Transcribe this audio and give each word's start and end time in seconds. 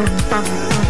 bum, 0.00 0.16
bum, 0.30 0.44
bum. 0.44 0.89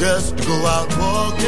just 0.00 0.34
go 0.46 0.54
out 0.64 0.88
walking 0.96 1.44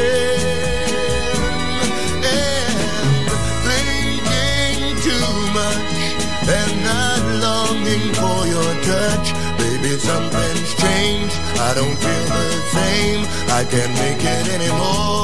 and 2.23 3.31
thinking 3.65 4.95
too 5.01 5.31
much 5.57 5.95
and 6.59 6.73
not 6.85 7.23
longing 7.41 8.12
for 8.12 8.47
your 8.47 8.73
touch. 8.85 9.33
Baby, 9.57 9.97
something's 9.97 10.75
changed. 10.75 11.37
I 11.67 11.73
don't 11.75 11.97
feel 11.97 12.27
the 12.37 12.51
same. 12.77 13.25
I 13.49 13.65
can't 13.65 13.95
make 13.95 14.23
it 14.23 14.49
anymore. 14.53 15.21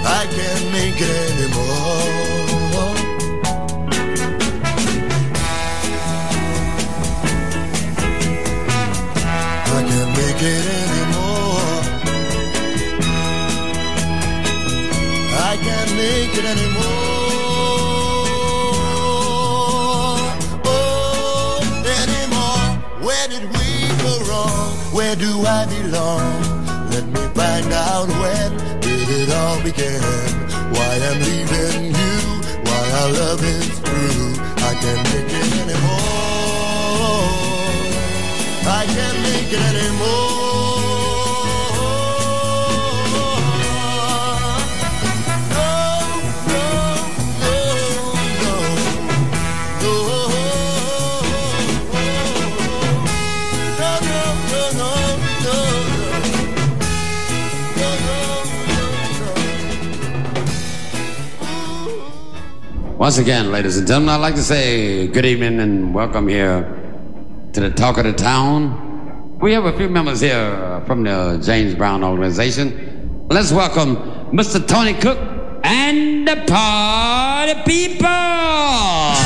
I 0.03 0.27
can 0.35 0.73
make 0.73 0.99
it 0.99 1.48
again 29.69 30.08
Once 63.09 63.17
again, 63.17 63.51
ladies 63.51 63.79
and 63.79 63.87
gentlemen, 63.87 64.11
I'd 64.11 64.21
like 64.21 64.35
to 64.35 64.43
say 64.43 65.07
good 65.07 65.25
evening 65.25 65.61
and 65.61 65.95
welcome 65.95 66.29
here 66.29 66.61
to 67.55 67.61
the 67.61 67.71
Talk 67.71 67.97
of 67.97 68.05
the 68.05 68.13
Town. 68.13 69.39
We 69.41 69.55
have 69.55 69.65
a 69.65 69.75
few 69.79 69.89
members 69.89 70.21
here 70.21 70.83
from 70.87 71.05
the 71.05 71.41
James 71.43 71.75
Brown 71.75 72.05
organization. 72.05 73.27
Let's 73.31 73.51
welcome 73.51 73.97
Mr. 74.31 74.61
Tony 74.69 74.93
Cook 74.93 75.17
and 75.65 76.29
the 76.29 76.37
party 76.47 77.55
people. 77.65 79.18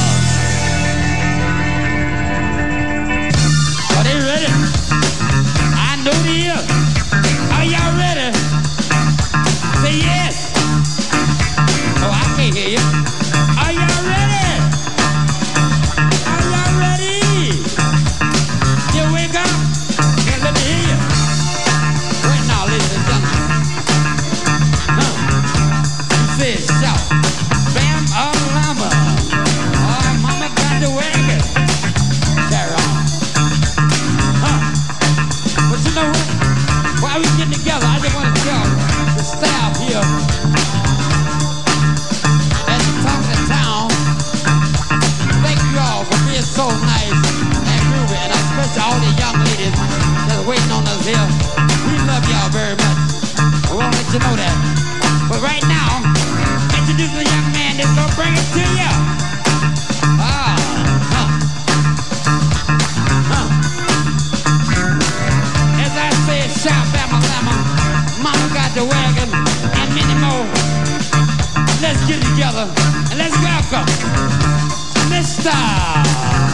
together 72.42 72.68
and 73.10 73.18
let's 73.18 73.38
welcome 73.38 73.86
Mr. 75.10 76.51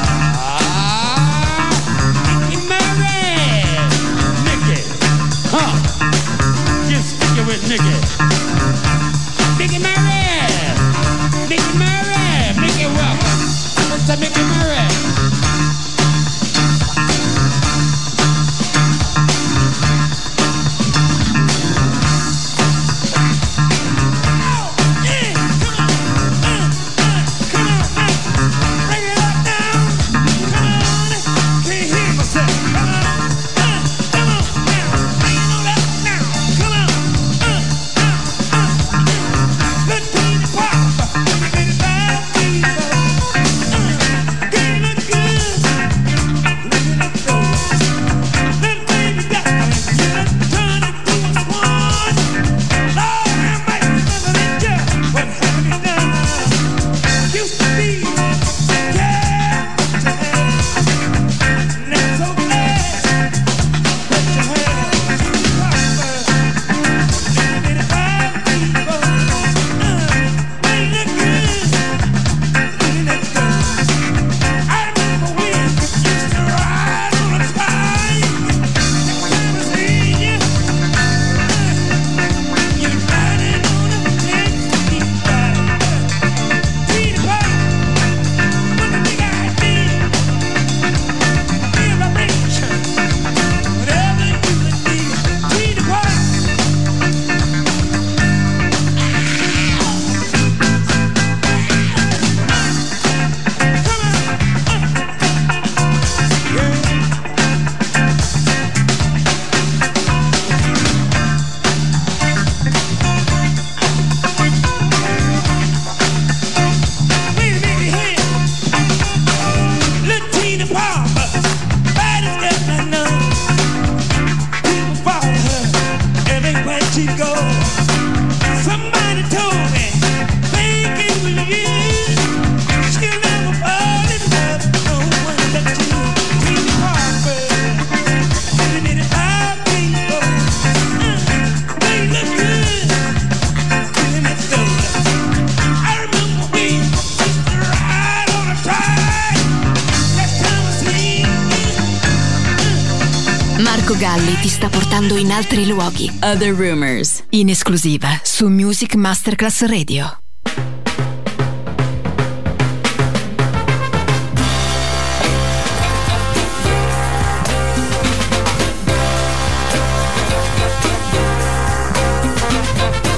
Other 156.30 156.52
Rumors. 156.52 157.24
In 157.30 157.48
esclusiva 157.48 158.20
su 158.22 158.50
Music 158.50 158.96
Masterclass 158.96 159.62
Radio. 159.62 160.18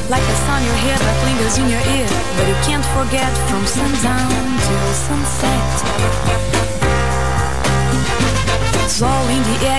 Like 0.09 0.23
a 0.23 0.37
song 0.46 0.62
you 0.62 0.73
hear 0.85 0.96
that 0.96 1.25
lingers 1.25 1.59
in 1.59 1.68
your 1.68 1.81
ear, 1.81 2.07
but 2.37 2.46
you 2.46 2.55
can't 2.64 2.85
forget 2.94 3.37
from 3.49 3.66
sundown. 3.66 4.29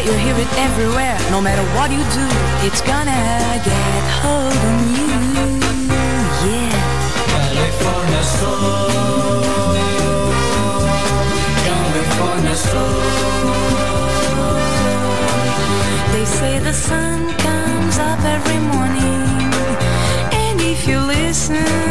night, 0.01 0.11
You 0.11 0.17
hear 0.17 0.35
it 0.37 0.47
everywhere. 0.57 1.17
No 1.31 1.41
matter 1.41 1.63
what 1.75 1.91
you 1.91 1.97
do, 1.97 2.27
it's 2.65 2.81
gonna 2.81 3.61
get 3.63 4.03
hold 4.21 4.53
on 4.69 4.79
you. 4.95 5.07
Yeah. 6.45 6.71
California 7.27 8.23
soul. 8.23 9.43
California 11.65 12.55
soul. 12.55 13.01
They 16.13 16.25
say 16.25 16.59
the 16.59 16.73
sun 16.73 17.33
comes 17.37 17.97
up 17.97 18.19
every 18.23 18.59
morning, 18.59 19.53
and 20.31 20.61
if 20.61 20.87
you 20.87 20.99
listen. 20.99 21.90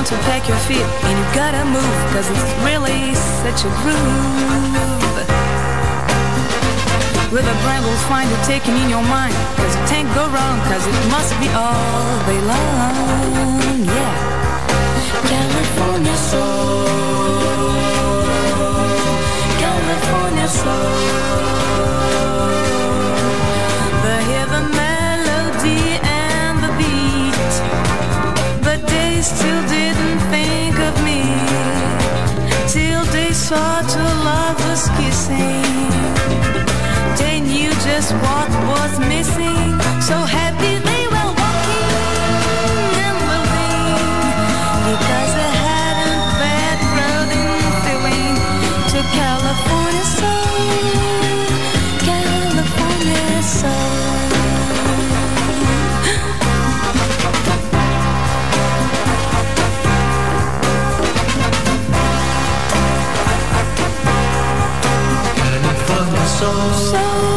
down 0.00 0.18
to 0.18 0.24
pack 0.24 0.48
your 0.48 0.56
feet 0.68 0.86
And 1.04 1.18
you 1.18 1.24
gotta 1.34 1.64
move 1.64 1.96
Cause 2.12 2.28
it's 2.30 2.46
really 2.64 3.14
such 3.42 3.64
a 3.64 3.70
groove. 3.80 5.16
River 7.32 7.56
brain 7.64 7.82
will 7.82 8.02
find 8.08 8.28
you 8.30 8.36
taking 8.44 8.76
in 8.76 8.88
your 8.88 9.02
mind 9.02 9.34
Cause 9.56 9.74
it 9.76 9.84
can't 9.88 10.08
go 10.14 10.24
wrong 10.28 10.56
Cause 10.70 10.86
it 10.86 10.96
must 11.10 11.32
be 11.40 11.48
all 11.48 12.18
they 12.28 12.40
long 12.50 13.84
Yeah. 13.84 14.12
California 15.32 16.16
soul. 16.16 16.86
California 19.60 20.48
soul. 20.48 21.19
such 33.50 33.96
a 33.96 34.10
lovers 34.28 34.88
kissing. 34.96 35.90
They 37.18 37.40
knew 37.40 37.70
just 37.82 38.12
what 38.12 38.48
was 38.68 39.00
missing. 39.00 39.69
So. 66.40 66.72
soul. 66.72 67.29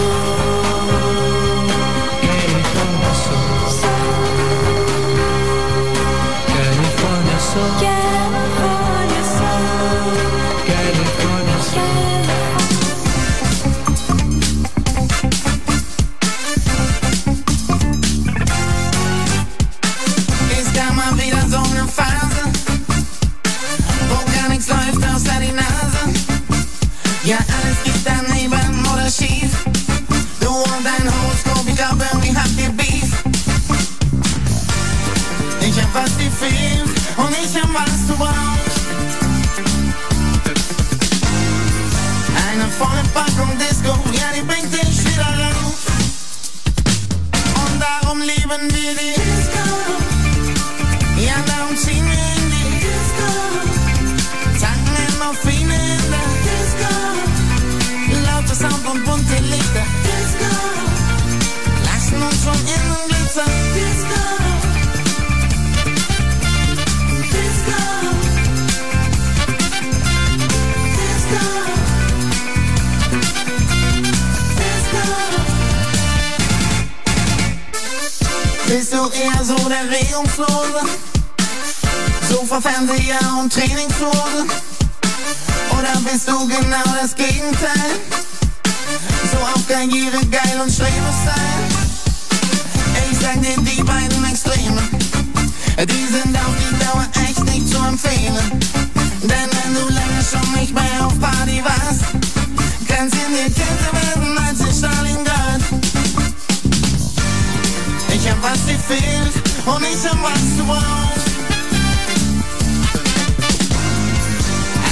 give 109.04 109.68
only 109.68 109.94
someone 110.06 110.44
to 110.58 110.64
want. 110.72 111.22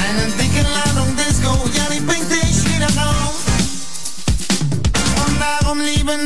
And 0.04 0.14
I'm 0.22 0.32
thinking 0.40 0.68
loud 0.78 0.96
on 1.04 1.16
disco, 1.16 1.52
ja, 1.74 1.90
ik 1.90 2.06
breng 2.06 2.28
deze 2.28 2.64
weer 2.68 2.80
naar 2.80 2.96
huis. 2.96 3.42
Vandaar 5.16 5.70
om 5.70 5.82
lieben 5.82 6.26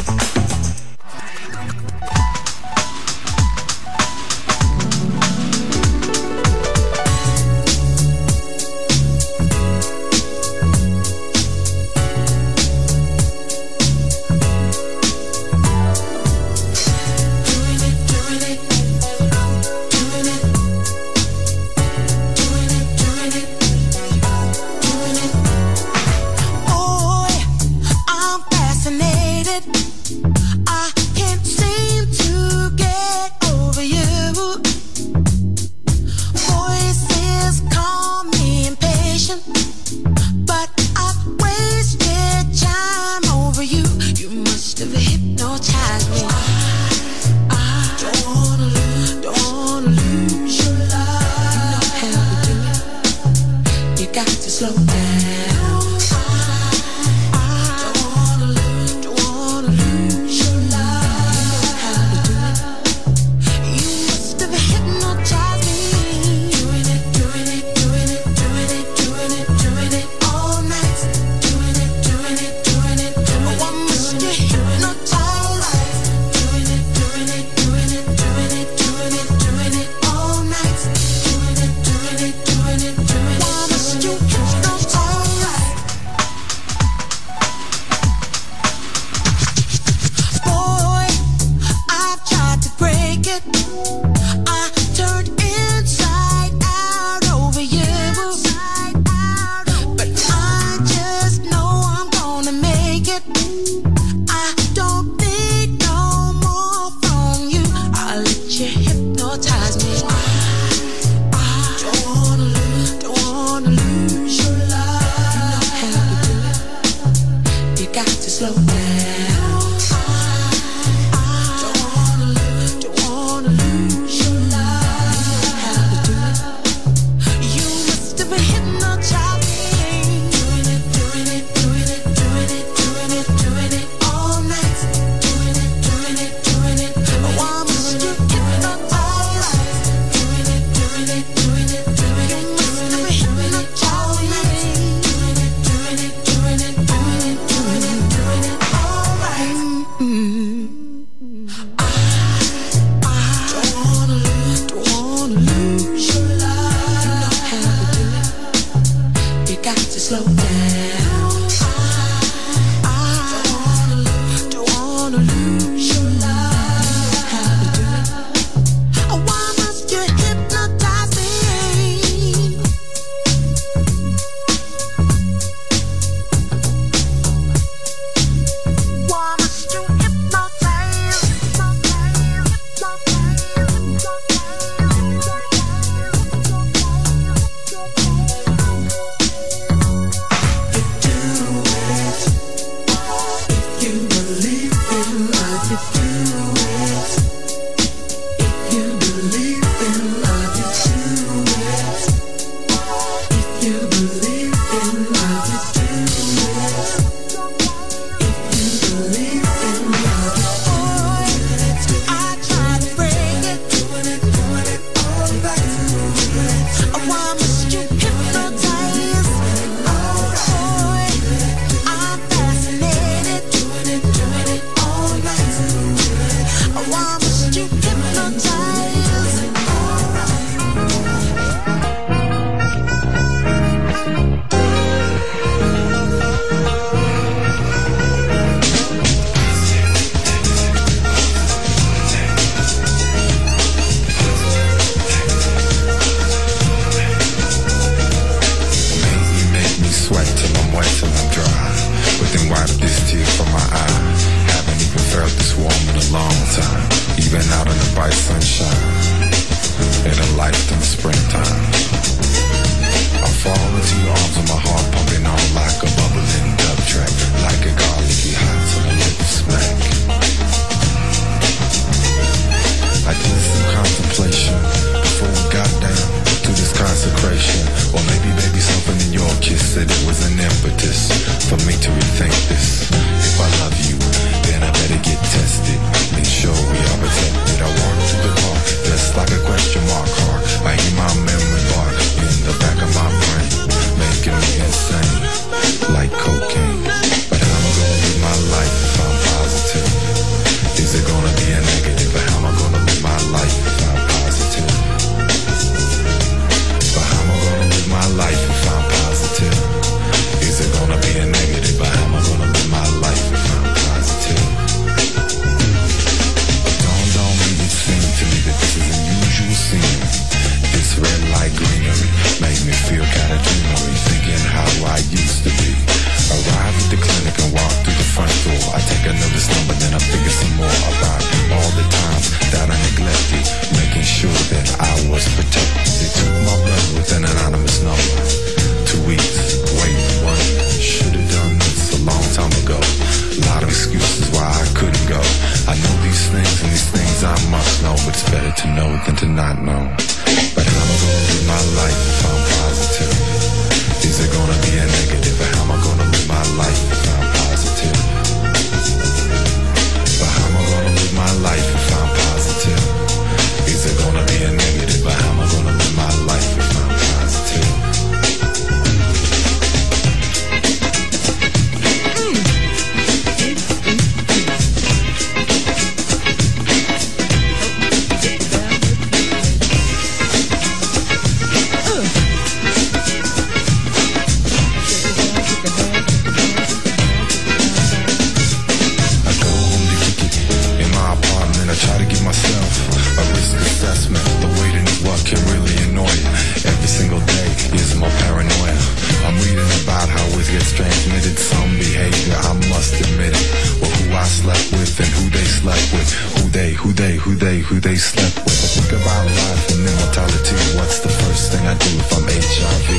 who 406.81 406.93
they, 406.93 407.13
who 407.13 407.35
they, 407.35 407.59
who 407.59 407.79
they 407.79 407.95
slept 407.95 408.41
with. 408.41 408.57
I 408.57 408.67
think 408.73 408.89
about 408.97 409.25
life 409.29 409.65
and 409.69 409.85
immortality. 409.85 410.57
What's 410.73 410.97
the 411.05 411.13
first 411.13 411.53
thing 411.53 411.61
I 411.69 411.77
do 411.77 411.91
if 412.01 412.09
I'm 412.09 412.25
HIV? 412.25 412.89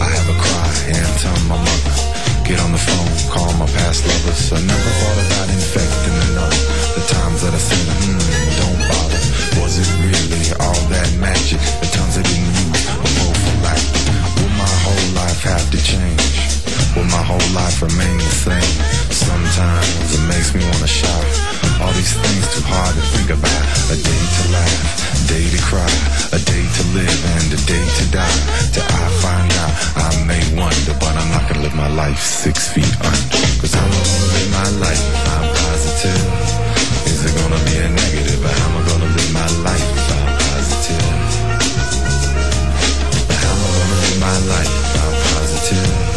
I 0.00 0.08
have 0.08 0.28
a 0.32 0.36
cry 0.40 0.72
and 0.88 1.08
tell 1.20 1.36
my 1.44 1.60
mother. 1.60 1.94
Get 2.48 2.56
on 2.64 2.72
the 2.72 2.80
phone, 2.80 3.12
call 3.28 3.52
my 3.60 3.68
past 3.76 4.08
lovers. 4.08 4.48
I 4.56 4.60
never 4.64 4.90
thought 5.04 5.20
about 5.20 5.48
infecting 5.52 6.16
another. 6.32 6.64
The 6.96 7.04
times 7.04 7.44
that 7.44 7.52
I 7.52 7.60
said, 7.60 7.84
hmm, 8.08 8.24
don't 8.56 8.80
bother. 8.88 9.20
Was 9.60 9.76
it 9.76 9.88
really 10.00 10.40
all 10.64 10.82
that 10.88 11.08
magic? 11.20 11.60
The 11.84 11.90
times 11.92 12.16
I 12.16 12.24
didn't 12.24 12.56
use 12.56 12.88
a 12.88 13.04
for 13.04 13.56
life. 13.68 13.84
Will 14.40 14.52
my 14.56 14.74
whole 14.80 15.08
life 15.12 15.44
have 15.44 15.68
to 15.72 15.78
change? 15.84 16.53
my 17.10 17.22
whole 17.22 17.48
life 17.52 17.82
remains 17.82 18.22
the 18.24 18.36
same. 18.48 18.74
Sometimes 19.10 20.14
it 20.14 20.24
makes 20.28 20.54
me 20.54 20.62
wanna 20.64 20.86
shout. 20.86 21.24
All 21.80 21.92
these 21.92 22.14
things 22.14 22.44
too 22.54 22.64
hard 22.64 22.94
to 22.94 23.02
think 23.16 23.30
about. 23.30 23.64
A 23.92 23.96
day 23.96 24.22
to 24.36 24.42
laugh, 24.52 24.80
a 25.12 25.20
day 25.28 25.44
to 25.50 25.60
cry, 25.68 25.92
a 26.32 26.40
day 26.40 26.64
to 26.64 26.82
live 26.96 27.20
and 27.36 27.48
a 27.52 27.60
day 27.66 27.84
to 27.84 28.04
die. 28.10 28.38
Till 28.72 28.86
I 28.86 29.04
find 29.20 29.50
out 29.62 29.72
I 29.96 30.08
may 30.24 30.42
wonder, 30.56 30.94
but 31.02 31.12
I'm 31.16 31.30
not 31.34 31.44
gonna 31.48 31.66
live 31.66 31.74
my 31.74 31.88
life 31.88 32.20
six 32.20 32.68
feet 32.72 32.94
under. 33.02 33.42
Cause 33.60 33.74
I'm 33.74 33.88
gonna 33.90 34.26
live 34.34 34.50
my 34.54 34.68
life, 34.86 35.04
I'm 35.34 35.46
positive. 35.60 36.22
Is 37.10 37.20
it 37.26 37.32
gonna 37.36 37.60
be 37.68 37.74
a 37.84 37.88
negative? 37.90 38.40
But 38.42 38.54
I'm 38.64 38.74
gonna 38.88 39.10
live 39.16 39.32
my 39.32 39.48
life, 39.66 39.88
positive. 40.40 41.04
I'm 43.34 43.56
gonna 43.60 43.96
live 44.04 44.18
my 44.20 44.36
life, 44.52 44.74
I'm 45.02 45.12
positive. 45.32 46.13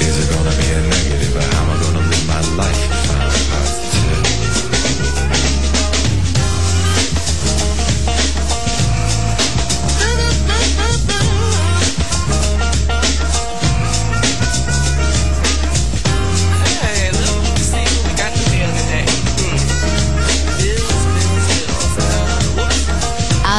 Is 0.00 0.16
it 0.18 0.28
gonna 0.34 0.50
be 0.56 0.66
a 0.72 0.80
negative 0.80 1.36
or 1.36 1.42
how 1.42 1.62
am 1.62 1.70
I 1.70 1.76
gonna 1.82 2.04
live 2.10 2.26
my 2.26 2.40
life 2.56 2.80
if 2.90 3.10
I'm 3.10 3.30
positive? 3.50 4.20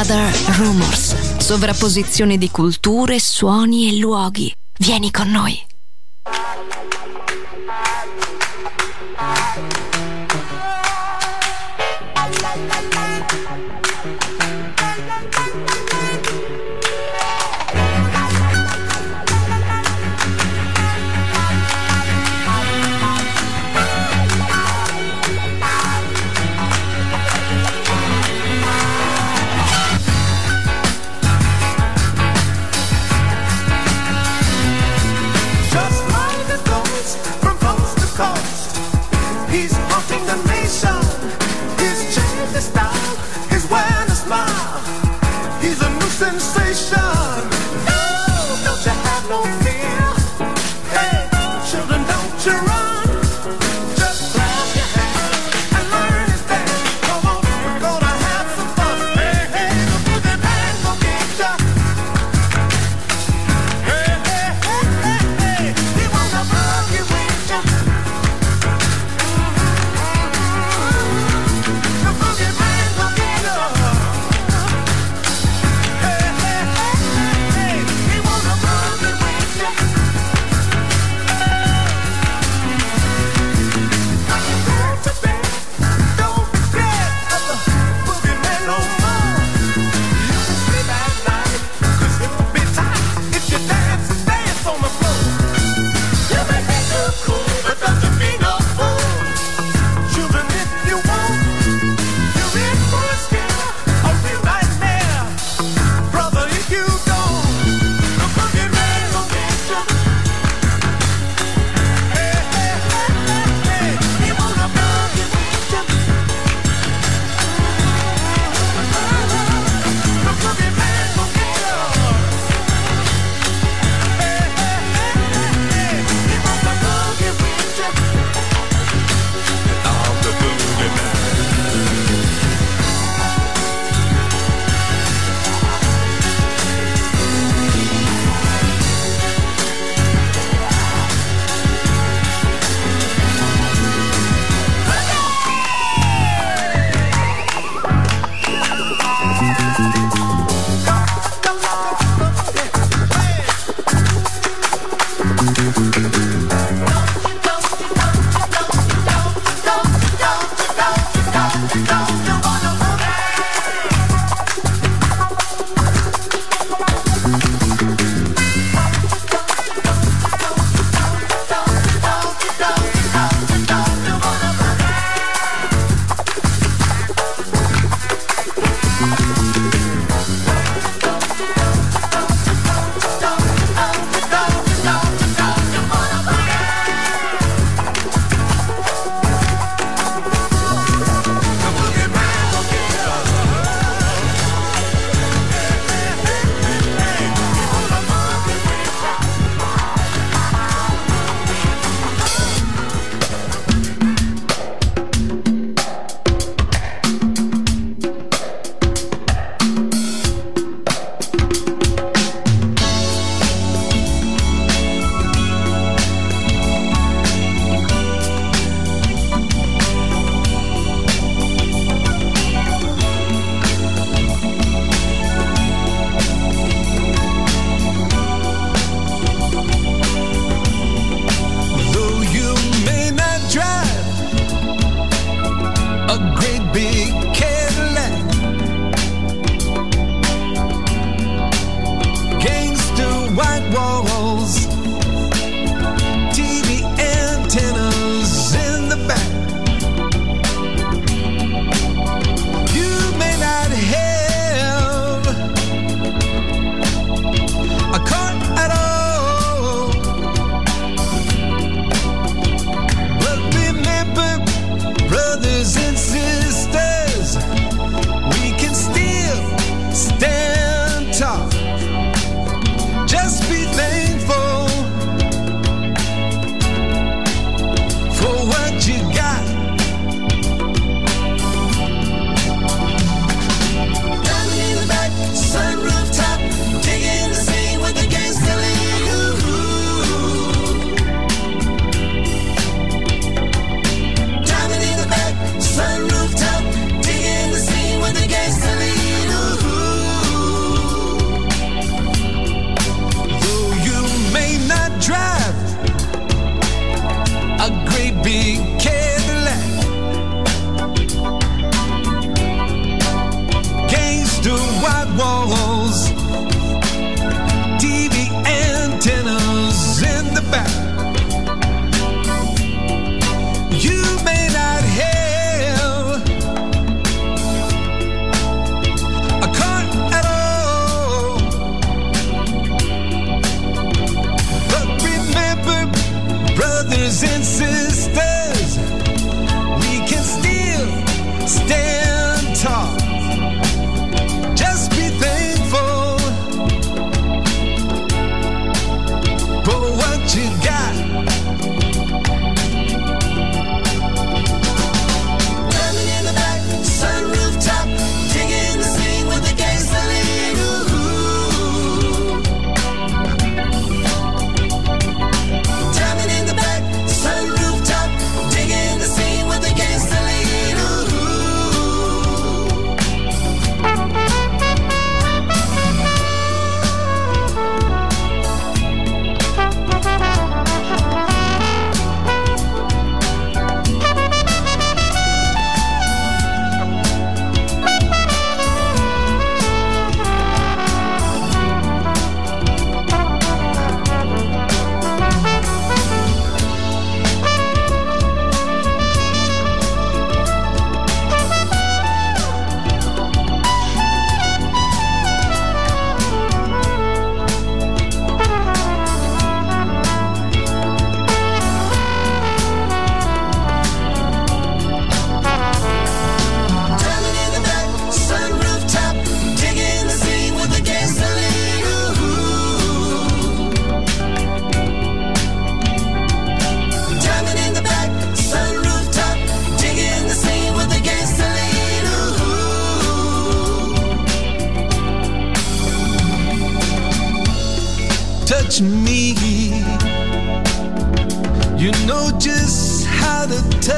Other 0.02 0.32
Rumors, 0.58 1.14
sovrapposizione 1.38 2.36
di 2.36 2.50
culture, 2.50 3.18
suoni 3.20 3.88
e 3.88 3.98
luoghi. 3.98 4.52
Vieni 4.78 5.10
con 5.12 5.30
noi. 5.30 5.71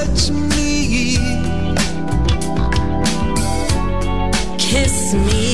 touch 0.05 0.31
me. 0.31 1.17
Kiss 4.59 5.15
me. 5.15 5.54